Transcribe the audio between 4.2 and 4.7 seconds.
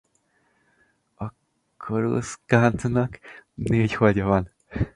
van.